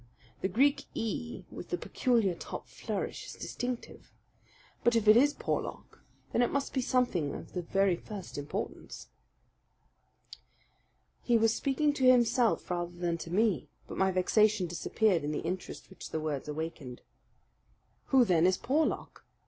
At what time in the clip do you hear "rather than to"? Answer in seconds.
12.71-13.29